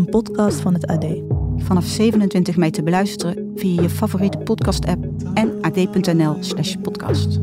[0.00, 1.06] een podcast van het AD.
[1.56, 5.04] Vanaf 27 mei te beluisteren via je favoriete podcast-app
[5.34, 7.40] en ad.nl/slash podcast.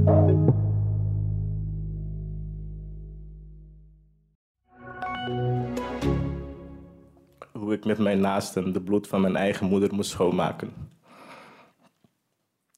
[7.52, 10.72] Hoe ik met mijn naasten de bloed van mijn eigen moeder moest schoonmaken.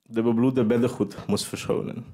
[0.04, 2.06] De bebloede beddengoed moest verschonen.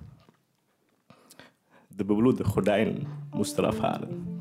[1.87, 4.34] De bebloede gordijnen moest eraf halen.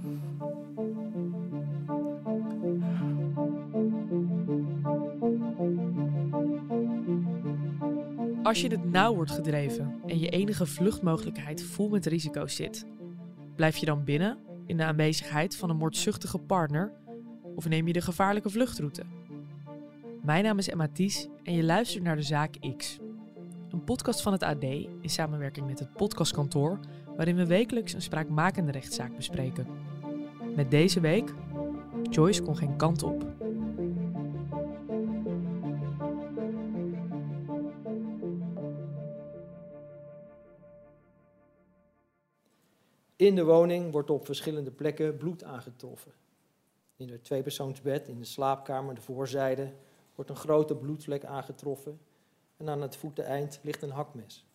[8.44, 12.86] Als je het nauw wordt gedreven en je enige vluchtmogelijkheid vol met risico's zit,
[13.56, 16.92] blijf je dan binnen in de aanwezigheid van een moordzuchtige partner
[17.54, 19.02] of neem je de gevaarlijke vluchtroute?
[20.22, 22.98] Mijn naam is Emma Ties en je luistert naar de Zaak X.
[23.70, 26.78] Een podcast van het AD in samenwerking met het podcastkantoor,
[27.16, 29.66] waarin we wekelijks een spraakmakende rechtszaak bespreken.
[30.56, 31.34] Met deze week,
[32.10, 33.26] Joyce kon geen kant op.
[43.24, 46.12] In de woning wordt op verschillende plekken bloed aangetroffen.
[46.96, 49.72] In het tweepersoonsbed, in de slaapkamer, de voorzijde,
[50.14, 52.00] wordt een grote bloedvlek aangetroffen.
[52.56, 54.46] En aan het voeteneind ligt een hakmes.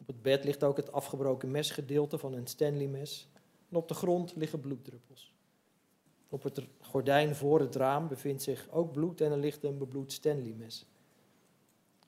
[0.00, 3.28] Op het bed ligt ook het afgebroken mesgedeelte van een Stanley-mes.
[3.70, 5.34] En op de grond liggen bloeddruppels.
[6.28, 10.12] Op het gordijn voor het raam bevindt zich ook bloed en er ligt een bebloed
[10.12, 10.86] Stanley-mes.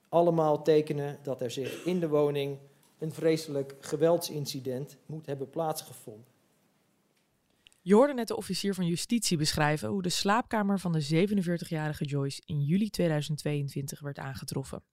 [0.07, 2.57] Allemaal tekenen dat er zich in de woning
[2.99, 6.25] een vreselijk geweldsincident moet hebben plaatsgevonden.
[7.81, 12.41] Je hoorde net de officier van justitie beschrijven hoe de slaapkamer van de 47-jarige Joyce
[12.45, 14.83] in juli 2022 werd aangetroffen.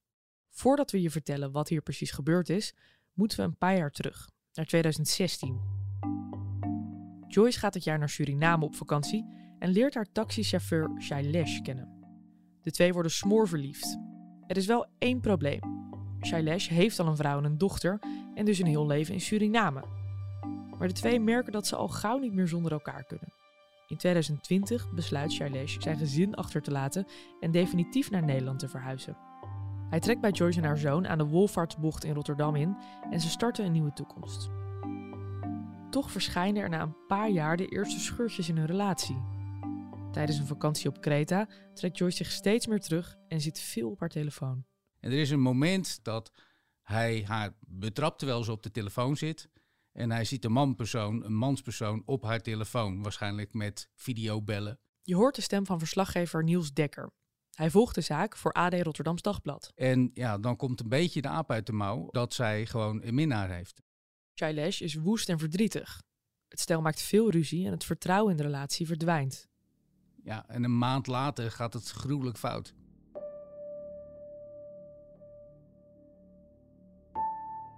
[0.50, 2.74] Voordat we je vertellen wat hier precies gebeurd is,
[3.12, 5.60] moeten we een paar jaar terug, naar 2016.
[7.28, 9.26] Joyce gaat het jaar naar Suriname op vakantie
[9.58, 11.96] en leert haar taxichauffeur Shailesh kennen.
[12.62, 13.98] De twee worden smoorverliefd.
[14.46, 15.85] Er is wel één probleem.
[16.26, 17.98] Shailesh heeft al een vrouw en een dochter
[18.34, 19.84] en dus een heel leven in Suriname.
[20.78, 23.32] Maar de twee merken dat ze al gauw niet meer zonder elkaar kunnen.
[23.88, 27.06] In 2020 besluit Shailesh zijn gezin achter te laten
[27.40, 29.16] en definitief naar Nederland te verhuizen.
[29.90, 32.76] Hij trekt bij Joyce en haar zoon aan de Wolvaartsbocht in Rotterdam in
[33.10, 34.50] en ze starten een nieuwe toekomst.
[35.90, 39.22] Toch verschijnen er na een paar jaar de eerste scheurtjes in hun relatie.
[40.12, 44.00] Tijdens een vakantie op Kreta trekt Joyce zich steeds meer terug en zit veel op
[44.00, 44.64] haar telefoon.
[45.06, 46.32] En er is een moment dat
[46.82, 49.48] hij haar betrapt terwijl ze op de telefoon zit.
[49.92, 54.80] En hij ziet een manpersoon, een manspersoon op haar telefoon, waarschijnlijk met videobellen.
[55.02, 57.10] Je hoort de stem van verslaggever Niels Dekker.
[57.50, 59.72] Hij volgt de zaak voor AD Rotterdams Dagblad.
[59.74, 63.14] En ja, dan komt een beetje de aap uit de mouw dat zij gewoon een
[63.14, 63.82] minnaar heeft.
[64.34, 66.02] Shailesh is woest en verdrietig.
[66.48, 69.48] Het stel maakt veel ruzie en het vertrouwen in de relatie verdwijnt.
[70.22, 72.74] Ja, en een maand later gaat het gruwelijk fout.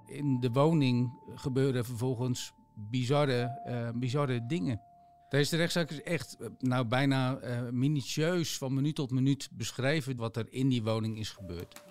[0.08, 4.80] In de woning gebeuren vervolgens bizarre, eh, bizarre dingen.
[5.28, 10.36] Deze rechtszaak is echt eh, nou, bijna eh, minutieus van minuut tot minuut beschreven wat
[10.36, 11.82] er in die woning is gebeurd.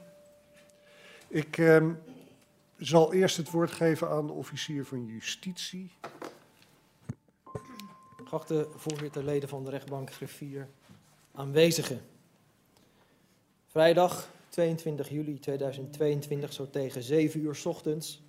[1.27, 1.93] Ik ehm,
[2.77, 5.91] zal eerst het woord geven aan de officier van justitie.
[8.23, 10.69] Geachte voorzitter, leden van de rechtbank, griffier,
[11.33, 12.01] aanwezigen.
[13.67, 18.23] Vrijdag 22 juli 2022, zo tegen 7 uur 's ochtends,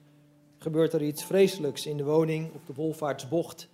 [0.59, 3.69] gebeurt er iets vreselijks in de woning op de Wolvaartsbocht.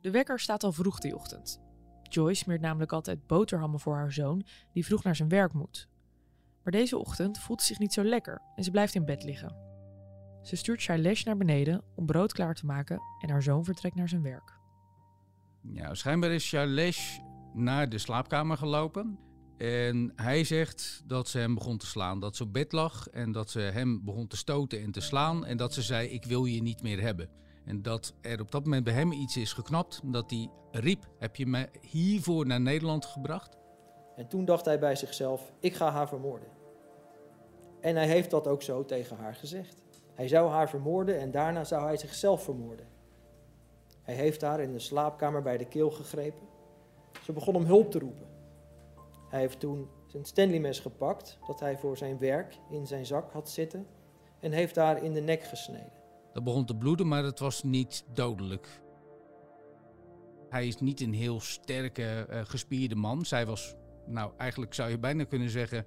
[0.00, 1.60] De wekker staat al vroeg die ochtend.
[2.02, 5.88] Joyce smeert namelijk altijd boterhammen voor haar zoon, die vroeg naar zijn werk moet.
[6.62, 9.56] Maar deze ochtend voelt ze zich niet zo lekker en ze blijft in bed liggen.
[10.42, 14.08] Ze stuurt Shailesh naar beneden om brood klaar te maken en haar zoon vertrekt naar
[14.08, 14.58] zijn werk.
[15.62, 17.18] Ja, schijnbaar is Shailesh
[17.54, 19.27] naar de slaapkamer gelopen.
[19.58, 22.20] En hij zegt dat ze hem begon te slaan.
[22.20, 25.46] Dat ze op bed lag en dat ze hem begon te stoten en te slaan.
[25.46, 27.28] En dat ze zei, ik wil je niet meer hebben.
[27.64, 30.00] En dat er op dat moment bij hem iets is geknapt.
[30.04, 33.56] Dat hij riep, heb je me hiervoor naar Nederland gebracht?
[34.16, 36.48] En toen dacht hij bij zichzelf, ik ga haar vermoorden.
[37.80, 39.76] En hij heeft dat ook zo tegen haar gezegd.
[40.14, 42.86] Hij zou haar vermoorden en daarna zou hij zichzelf vermoorden.
[44.02, 46.46] Hij heeft haar in de slaapkamer bij de keel gegrepen.
[47.22, 48.27] Ze begon om hulp te roepen.
[49.28, 53.50] Hij heeft toen zijn Stanley-mes gepakt dat hij voor zijn werk in zijn zak had
[53.50, 53.86] zitten
[54.40, 55.92] en heeft daar in de nek gesneden.
[56.32, 58.68] Dat begon te bloeden, maar het was niet dodelijk.
[60.48, 63.24] Hij is niet een heel sterke, uh, gespierde man.
[63.24, 63.74] Zij was,
[64.06, 65.86] nou eigenlijk zou je bijna kunnen zeggen,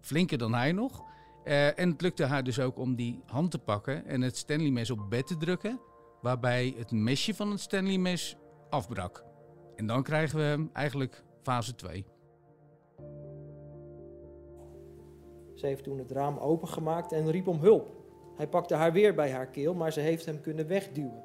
[0.00, 1.04] flinker dan hij nog.
[1.44, 4.90] Uh, en het lukte haar dus ook om die hand te pakken en het Stanley-mes
[4.90, 5.80] op bed te drukken,
[6.20, 8.36] waarbij het mesje van het Stanley-mes
[8.70, 9.24] afbrak.
[9.76, 12.13] En dan krijgen we eigenlijk fase 2.
[15.54, 17.90] Ze heeft toen het raam opengemaakt en riep om hulp.
[18.36, 21.22] Hij pakte haar weer bij haar keel, maar ze heeft hem kunnen wegduwen.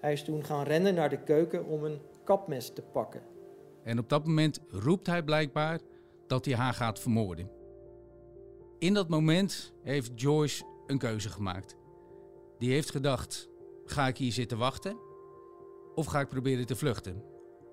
[0.00, 3.22] Hij is toen gaan rennen naar de keuken om een kapmes te pakken.
[3.82, 5.80] En op dat moment roept hij blijkbaar
[6.26, 7.50] dat hij haar gaat vermoorden.
[8.78, 11.76] In dat moment heeft Joyce een keuze gemaakt.
[12.58, 13.48] Die heeft gedacht:
[13.84, 14.96] ga ik hier zitten wachten
[15.94, 17.22] of ga ik proberen te vluchten?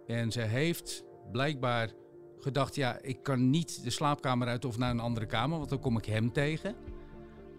[0.05, 1.93] En ze heeft blijkbaar
[2.43, 5.79] gedacht: ja, ik kan niet de slaapkamer uit of naar een andere kamer, want dan
[5.79, 6.75] kom ik hem tegen.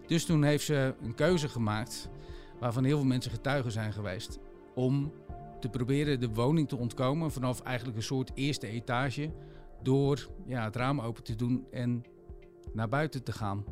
[0.07, 2.09] Dus toen heeft ze een keuze gemaakt
[2.59, 4.39] waarvan heel veel mensen getuigen zijn geweest
[4.75, 5.11] om
[5.59, 9.31] te proberen de woning te ontkomen vanaf eigenlijk een soort eerste etage
[9.83, 12.03] door ja, het raam open te doen en
[12.73, 13.63] naar buiten te gaan.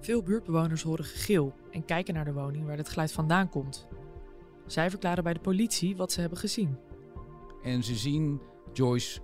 [0.00, 3.86] Veel buurtbewoners horen gegil en kijken naar de woning waar het geluid vandaan komt.
[4.66, 6.76] Zij verklaren bij de politie wat ze hebben gezien.
[7.62, 8.40] En ze zien
[8.72, 9.20] Joyce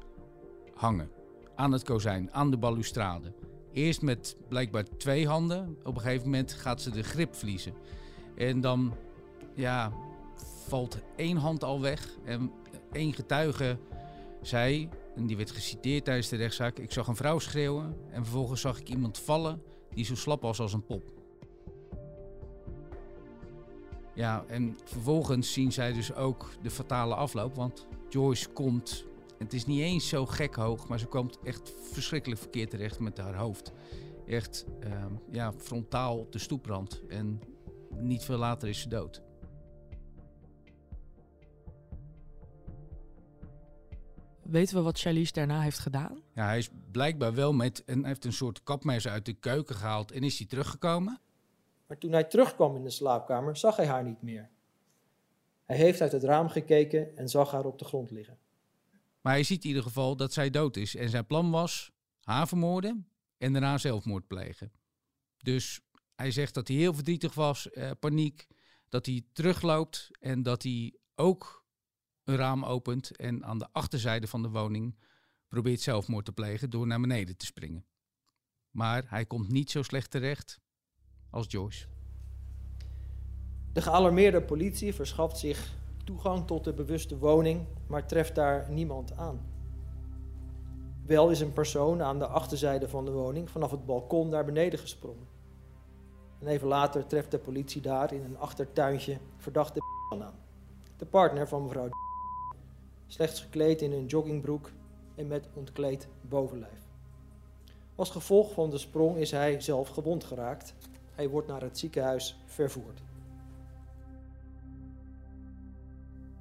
[0.80, 1.10] hangen
[1.54, 3.32] aan het kozijn, aan de balustrade.
[3.72, 5.76] Eerst met blijkbaar twee handen.
[5.84, 7.74] Op een gegeven moment gaat ze de grip verliezen.
[8.36, 8.94] En dan
[9.54, 9.92] ja,
[10.66, 12.16] valt één hand al weg.
[12.24, 12.52] En
[12.92, 13.78] één getuige
[14.42, 18.60] zei, en die werd geciteerd tijdens de rechtszaak: Ik zag een vrouw schreeuwen en vervolgens
[18.60, 19.62] zag ik iemand vallen
[19.94, 21.12] die zo slap was als een pop.
[24.14, 29.04] Ja, en vervolgens zien zij dus ook de fatale afloop, want Joyce komt,
[29.42, 33.18] het is niet eens zo gek hoog, maar ze komt echt verschrikkelijk verkeerd terecht met
[33.18, 33.72] haar hoofd.
[34.26, 37.40] Echt ehm, ja, frontaal op de stoeprand en
[37.90, 39.22] niet veel later is ze dood.
[44.42, 46.22] Weten we wat Charlize daarna heeft gedaan?
[46.34, 50.12] Ja, hij is blijkbaar wel met en heeft een soort kapmes uit de keuken gehaald
[50.12, 51.20] en is hij teruggekomen.
[51.86, 54.48] Maar toen hij terugkwam in de slaapkamer, zag hij haar niet meer.
[55.64, 58.38] Hij heeft uit het raam gekeken en zag haar op de grond liggen.
[59.20, 60.96] Maar hij ziet in ieder geval dat zij dood is.
[60.96, 61.90] En zijn plan was
[62.20, 64.72] haar vermoorden en daarna zelfmoord plegen.
[65.36, 65.80] Dus
[66.14, 68.46] hij zegt dat hij heel verdrietig was, eh, paniek,
[68.88, 71.64] dat hij terugloopt en dat hij ook
[72.24, 74.98] een raam opent en aan de achterzijde van de woning
[75.48, 77.86] probeert zelfmoord te plegen door naar beneden te springen.
[78.70, 80.60] Maar hij komt niet zo slecht terecht
[81.30, 81.86] als Joyce.
[83.72, 85.74] De gealarmeerde politie verschaft zich
[86.10, 89.40] toegang tot de bewuste woning, maar treft daar niemand aan.
[91.06, 94.78] Wel is een persoon aan de achterzijde van de woning vanaf het balkon naar beneden
[94.78, 95.28] gesprongen.
[96.40, 99.80] En even later treft de politie daar in een achtertuintje verdachte
[100.10, 100.34] aan.
[100.96, 101.88] De partner van mevrouw
[103.06, 104.70] slechts gekleed in een joggingbroek
[105.14, 106.88] en met ontkleed bovenlijf.
[107.94, 110.74] Als gevolg van de sprong is hij zelf gewond geraakt.
[111.14, 113.02] Hij wordt naar het ziekenhuis vervoerd.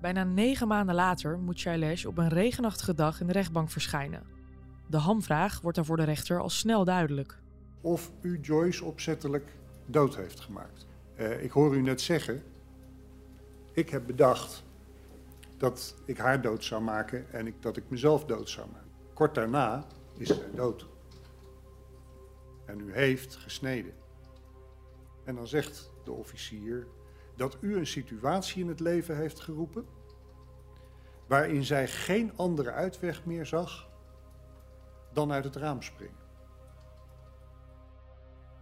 [0.01, 4.23] Bijna negen maanden later moet Shailesh op een regenachtige dag in de rechtbank verschijnen.
[4.87, 7.39] De hamvraag wordt daar voor de rechter al snel duidelijk.
[7.81, 10.85] Of u Joyce opzettelijk dood heeft gemaakt.
[11.19, 12.43] Uh, ik hoor u net zeggen,
[13.73, 14.63] ik heb bedacht
[15.57, 18.89] dat ik haar dood zou maken en ik, dat ik mezelf dood zou maken.
[19.13, 19.85] Kort daarna
[20.17, 20.87] is zij dood.
[22.65, 23.93] En u heeft gesneden.
[25.25, 26.87] En dan zegt de officier
[27.39, 29.85] dat u een situatie in het leven heeft geroepen
[31.27, 33.89] waarin zij geen andere uitweg meer zag
[35.13, 36.17] dan uit het raam springen.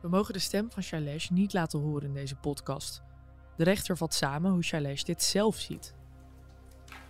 [0.01, 3.01] We mogen de stem van Shailesh niet laten horen in deze podcast.
[3.55, 5.93] De rechter vat samen hoe Shailesh dit zelf ziet.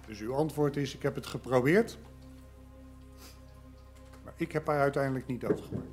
[0.06, 1.98] Dus uw antwoord is: ik heb het geprobeerd,
[4.24, 5.88] maar ik heb haar uiteindelijk niet doodgemaakt.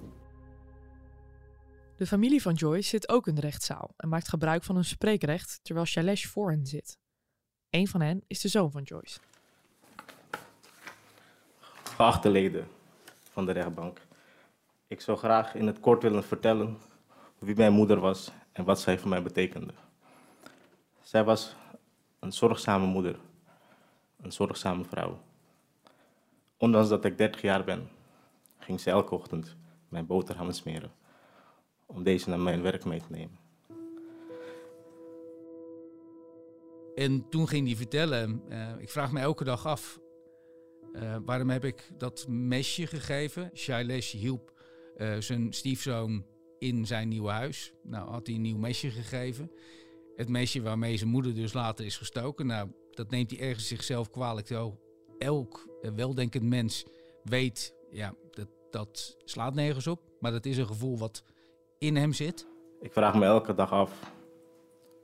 [1.96, 5.60] De familie van Joyce zit ook in de rechtszaal en maakt gebruik van hun spreekrecht
[5.62, 6.98] terwijl Shailesh voor hen zit.
[7.70, 9.18] Een van hen is de zoon van Joyce.
[11.82, 12.66] Geachte leden
[13.30, 14.00] van de rechtbank,
[14.86, 16.78] ik zou graag in het kort willen vertellen
[17.38, 19.74] wie mijn moeder was en wat zij voor mij betekende.
[21.02, 21.56] Zij was
[22.18, 23.18] een zorgzame moeder,
[24.20, 25.20] een zorgzame vrouw.
[26.56, 27.88] Ondanks dat ik 30 jaar ben,
[28.58, 29.56] ging ze elke ochtend
[29.88, 31.02] mijn boterhammen smeren
[31.87, 33.38] om deze naar mijn werk mee te nemen.
[36.95, 40.03] En toen ging hij vertellen, uh, ik vraag me elke dag af,
[40.95, 43.50] Uh, waarom heb ik dat mesje gegeven?
[43.55, 44.53] Shailesh hielp
[44.97, 46.26] uh, zijn stiefzoon
[46.59, 47.73] in zijn nieuwe huis.
[47.83, 49.50] Nou, had hij een nieuw mesje gegeven.
[50.17, 52.47] Het mesje waarmee zijn moeder dus later is gestoken.
[52.47, 54.47] Nou, dat neemt hij ergens zichzelf kwalijk.
[54.47, 54.81] Zo,
[55.19, 56.85] elk weldenkend mens
[57.23, 60.00] weet, ja, dat, dat slaat nergens op.
[60.21, 61.25] Maar dat is een gevoel wat
[61.87, 62.47] in hem zit.
[62.81, 64.12] Ik vraag me elke dag af,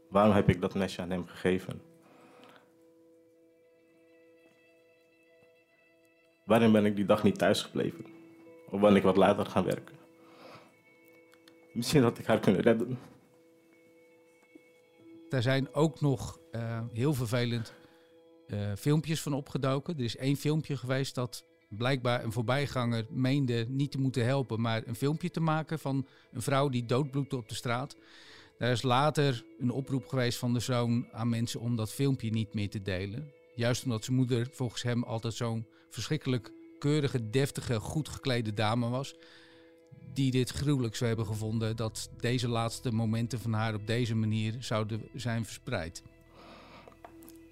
[0.08, 1.82] waarom heb ik dat mesje aan hem gegeven?
[6.44, 8.04] Waarom ben ik die dag niet thuis gebleven?
[8.70, 9.96] Of ben ik wat later gaan werken?
[11.72, 12.98] Misschien had ik haar kunnen redden.
[15.30, 17.74] Er zijn ook nog uh, heel vervelend
[18.46, 19.96] uh, filmpjes van opgedoken.
[19.96, 21.44] Er is één filmpje geweest dat
[21.76, 26.42] blijkbaar een voorbijganger meende niet te moeten helpen, maar een filmpje te maken van een
[26.42, 27.96] vrouw die doodbloedde op de straat.
[28.58, 32.54] Daar is later een oproep geweest van de zoon aan mensen om dat filmpje niet
[32.54, 33.32] meer te delen.
[33.54, 39.14] Juist omdat zijn moeder volgens hem altijd zo'n verschrikkelijk keurige, deftige, goed geklede dame was.
[40.12, 44.56] Die dit gruwelijk zou hebben gevonden dat deze laatste momenten van haar op deze manier
[44.58, 46.02] zouden zijn verspreid.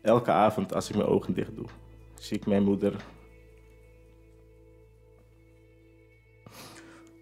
[0.03, 1.67] Elke avond als ik mijn ogen dicht doe,
[2.15, 3.05] zie ik mijn moeder.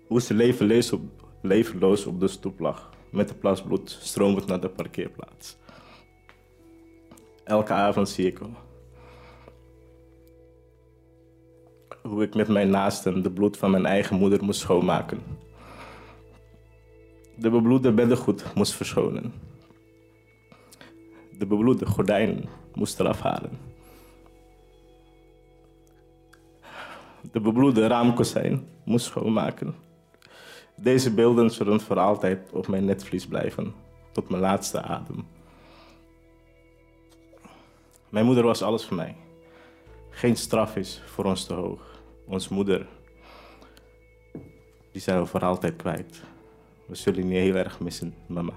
[0.07, 1.01] Hoe ze levenloos op,
[1.43, 5.57] levenloos op de stoep lag, met de plas bloed naar de parkeerplaats.
[7.45, 8.39] Elke avond zie ik
[12.07, 15.21] hoe ik met mijn naasten de bloed van mijn eigen moeder moest schoonmaken.
[17.37, 19.33] De bebloede beddengoed moest verschonen.
[21.39, 22.45] De bebloede gordijnen
[22.75, 23.59] moest eraf halen.
[27.33, 29.86] De bebloede raamkozijn moest schoonmaken.
[30.77, 33.75] Deze beelden zullen voor altijd op mijn netvlies blijven,
[34.13, 35.27] tot mijn laatste adem.
[38.09, 39.17] Mijn moeder was alles voor mij.
[40.11, 42.87] Geen straf is voor ons te hoog onze moeder,
[44.93, 46.21] die zijn we voor altijd kwijt.
[46.87, 48.55] We zullen je heel erg missen, mama.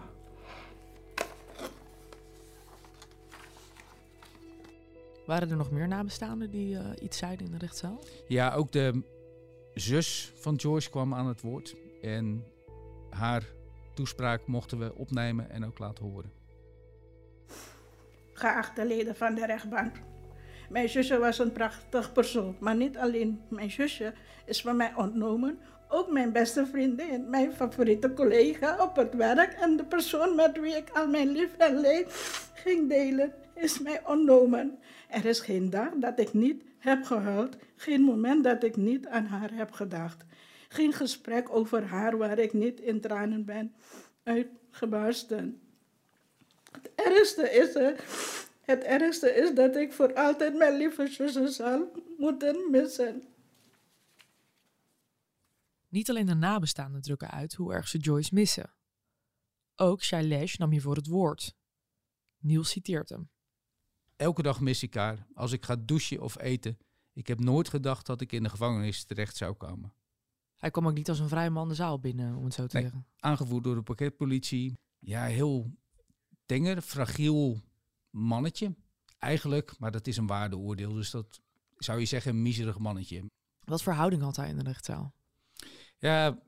[5.25, 7.99] Waren er nog meer nabestaanden die uh, iets zeiden in de rechtszaal?
[8.27, 9.03] Ja, ook de
[9.73, 11.75] zus van Joyce kwam aan het woord.
[12.01, 12.43] En
[13.09, 13.43] haar
[13.93, 16.31] toespraak mochten we opnemen en ook laten horen.
[18.33, 19.95] Geachte leden van de rechtbank.
[20.69, 24.13] Mijn zusje was een prachtig persoon, maar niet alleen mijn zusje
[24.45, 25.59] is van mij ontnomen.
[25.87, 30.75] Ook mijn beste vriendin, mijn favoriete collega op het werk en de persoon met wie
[30.75, 32.07] ik al mijn lief en leed
[32.53, 34.79] ging delen, is mij ontnomen.
[35.09, 39.25] Er is geen dag dat ik niet heb gehuild, geen moment dat ik niet aan
[39.25, 40.25] haar heb gedacht.
[40.71, 43.75] Geen gesprek over haar waar ik niet in tranen ben
[44.23, 45.61] uitgebarsten.
[46.71, 48.03] Het ergste is er
[48.69, 53.23] het ergste is dat ik voor altijd mijn lieve zussen zal moeten missen.
[55.87, 58.73] Niet alleen de nabestaanden drukken uit hoe erg ze Joyce missen.
[59.75, 61.55] Ook Shailesh nam je voor het woord.
[62.39, 63.29] Niels citeert hem.
[64.15, 66.77] Elke dag mis ik haar, als ik ga douchen of eten.
[67.13, 69.93] Ik heb nooit gedacht dat ik in de gevangenis terecht zou komen.
[70.59, 72.75] Hij kwam ook niet als een vrije man de zaal binnen, om het zo te
[72.75, 73.05] nee, zeggen.
[73.19, 74.77] Aangevoerd door de pakketpolitie.
[74.99, 75.71] Ja, heel
[76.45, 77.61] tenger, fragiel
[78.09, 78.75] mannetje.
[79.17, 80.93] Eigenlijk, maar dat is een waardeoordeel.
[80.93, 81.41] Dus dat
[81.77, 83.23] zou je zeggen een miserig mannetje.
[83.63, 85.13] Wat voor houding had hij in de rechtszaal?
[85.97, 86.39] Ja,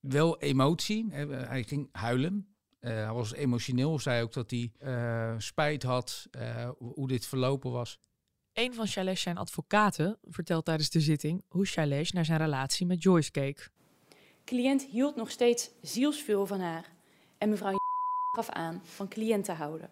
[0.00, 1.12] wel emotie.
[1.12, 2.56] Hij ging huilen.
[2.80, 3.98] Uh, hij was emotioneel.
[3.98, 7.98] Zei ook dat hij uh, spijt had uh, hoe dit verlopen was.
[8.56, 13.02] Een van Shailesh zijn advocaten vertelt tijdens de zitting hoe Shailesh naar zijn relatie met
[13.02, 13.70] Joyce keek.
[14.44, 16.92] Cliënt hield nog steeds zielsveel van haar.
[17.38, 17.76] En mevrouw
[18.36, 19.90] gaf aan van cliënt te houden.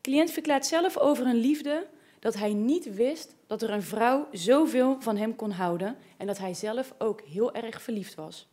[0.00, 1.88] Cliënt verklaart zelf over een liefde
[2.18, 6.38] dat hij niet wist dat er een vrouw zoveel van hem kon houden en dat
[6.38, 8.48] hij zelf ook heel erg verliefd was.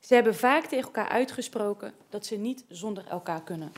[0.00, 3.72] Ze hebben vaak tegen elkaar uitgesproken dat ze niet zonder elkaar kunnen.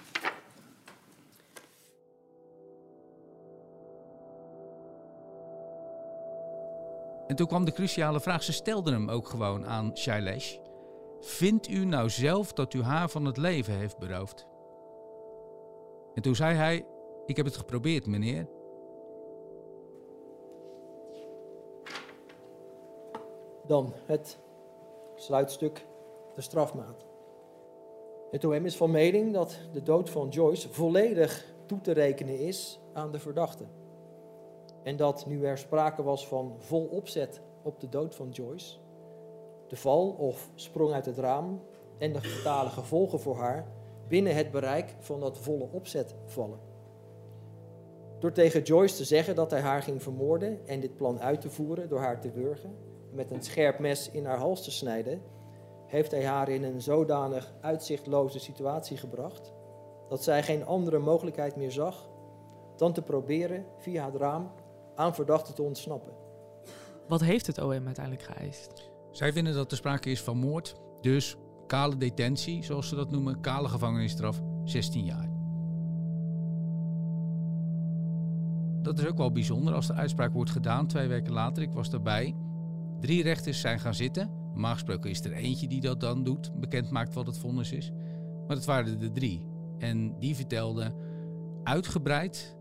[7.39, 10.57] Toen kwam de cruciale vraag, ze stelden hem ook gewoon aan Shailesh.
[11.21, 14.47] Vindt u nou zelf dat u haar van het leven heeft beroofd?
[16.15, 16.87] En toen zei hij:
[17.27, 18.49] Ik heb het geprobeerd, meneer.
[23.67, 24.39] Dan het
[25.17, 25.87] sluitstuk,
[26.35, 27.07] de strafmaat.
[28.31, 32.81] Het OM is van mening dat de dood van Joyce volledig toe te rekenen is
[32.93, 33.65] aan de verdachte.
[34.83, 38.79] En dat nu er sprake was van vol opzet op de dood van Joyce,
[39.69, 41.61] de val of sprong uit het raam
[41.99, 43.67] en de fatale gevolgen voor haar
[44.09, 46.59] binnen het bereik van dat volle opzet vallen.
[48.19, 51.51] Door tegen Joyce te zeggen dat hij haar ging vermoorden en dit plan uit te
[51.51, 52.77] voeren door haar te wurgen
[53.11, 55.23] en met een scherp mes in haar hals te snijden,
[55.87, 59.53] heeft hij haar in een zodanig uitzichtloze situatie gebracht
[60.09, 62.09] dat zij geen andere mogelijkheid meer zag
[62.77, 64.51] dan te proberen via het raam
[64.99, 66.13] aan verdachten te ontsnappen.
[67.09, 68.91] Wat heeft het OM uiteindelijk geëist?
[69.11, 71.37] Zij vinden dat er sprake is van moord, dus
[71.67, 75.31] kale detentie, zoals ze dat noemen, kale gevangenisstraf, 16 jaar.
[78.83, 81.63] Dat is ook wel bijzonder als de uitspraak wordt gedaan twee weken later.
[81.63, 82.37] Ik was daarbij.
[83.01, 84.31] Drie rechters zijn gaan zitten.
[84.51, 87.91] Normaal gesproken is er eentje die dat dan doet, bekend maakt wat het vonnis is.
[88.47, 89.47] Maar het waren er drie.
[89.79, 90.95] En die vertelden
[91.63, 92.58] uitgebreid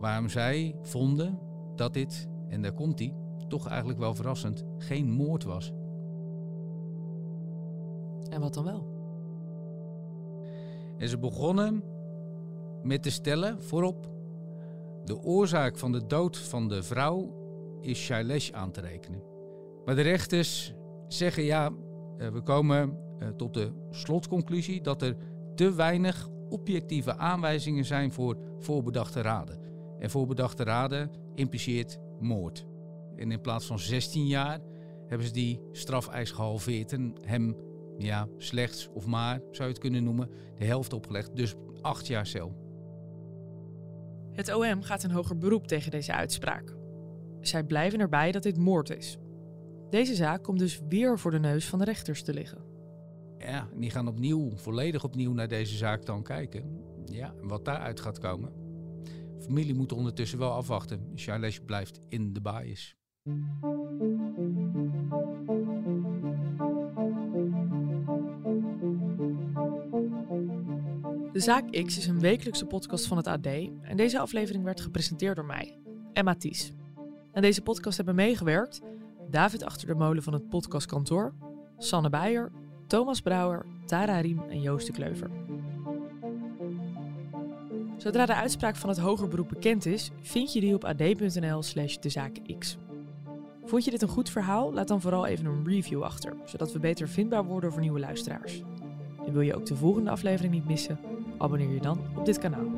[0.00, 1.38] waarom zij vonden
[1.74, 3.14] dat dit, en daar komt hij,
[3.48, 5.72] toch eigenlijk wel verrassend, geen moord was.
[8.30, 8.98] En wat dan wel?
[10.98, 11.82] En ze begonnen
[12.82, 14.10] met te stellen voorop:
[15.04, 17.38] de oorzaak van de dood van de vrouw
[17.80, 19.22] is Shailesh aan te rekenen.
[19.84, 20.74] Maar de rechters
[21.08, 21.70] zeggen ja,
[22.18, 25.16] eh, we komen eh, tot de slotconclusie dat er
[25.54, 29.69] te weinig objectieve aanwijzingen zijn voor voorbedachte raden.
[30.00, 32.66] En voorbedachte raden impliceert moord.
[33.16, 34.60] En in plaats van 16 jaar
[35.06, 37.56] hebben ze die strafeis gehalveerd en hem
[37.98, 41.36] ja, slechts of maar, zou je het kunnen noemen, de helft opgelegd.
[41.36, 42.68] Dus acht jaar cel.
[44.32, 46.76] Het OM gaat een hoger beroep tegen deze uitspraak.
[47.40, 49.16] Zij blijven erbij dat dit moord is.
[49.90, 52.64] Deze zaak komt dus weer voor de neus van de rechters te liggen.
[53.38, 56.82] Ja, die gaan opnieuw, volledig opnieuw naar deze zaak dan kijken.
[57.04, 58.59] Ja, wat daaruit gaat komen.
[59.40, 61.12] Familie moet ondertussen wel afwachten.
[61.16, 62.96] Shailesh blijft in de bias.
[71.32, 73.46] De Zaak X is een wekelijkse podcast van het AD
[73.82, 75.78] en deze aflevering werd gepresenteerd door mij,
[76.12, 76.72] Emma Ties.
[77.32, 78.80] En deze podcast hebben meegewerkt
[79.30, 81.34] David Achter de Molen van het podcastkantoor,
[81.78, 82.52] Sanne Beijer,
[82.86, 85.39] Thomas Brouwer, Tara Riem en Joost de Kleuver.
[88.00, 91.96] Zodra de uitspraak van het hoger beroep bekend is, vind je die op ad.nl slash
[91.96, 92.76] dezaakx.
[93.64, 94.72] Vond je dit een goed verhaal?
[94.72, 98.62] Laat dan vooral even een review achter, zodat we beter vindbaar worden voor nieuwe luisteraars.
[99.26, 101.00] En wil je ook de volgende aflevering niet missen?
[101.38, 102.68] Abonneer je dan op dit kanaal.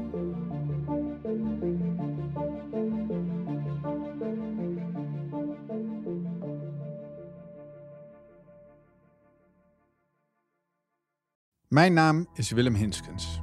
[11.68, 13.41] Mijn naam is Willem Hinskens.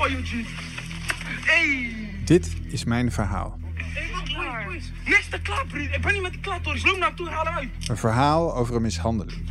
[0.00, 1.90] Hey.
[2.24, 3.58] Dit is mijn verhaal.
[5.04, 5.64] Niks te klaar.
[5.74, 7.68] Ik ben niet met de klaar, Loop naar hem toe, haal hem uit.
[7.88, 9.50] Een verhaal over een mishandeling.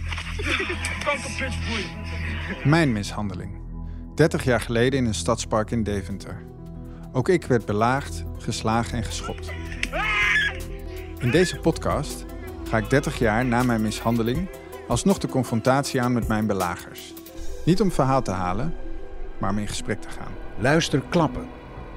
[2.64, 3.58] Mijn mishandeling.
[4.16, 6.46] 30 jaar geleden in een stadspark in Deventer.
[7.12, 9.52] Ook ik werd belaagd, geslagen en geschopt.
[11.20, 12.26] In deze podcast
[12.70, 14.50] ga ik 30 jaar na mijn mishandeling
[14.88, 17.14] alsnog de confrontatie aan met mijn belagers.
[17.66, 18.74] Niet om verhaal te halen,
[19.38, 20.39] maar om in gesprek te gaan.
[20.62, 21.48] Luister Klappen,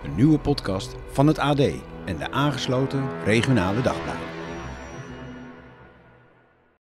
[0.04, 1.60] een nieuwe podcast van het AD
[2.04, 4.31] en de aangesloten regionale dagbladen.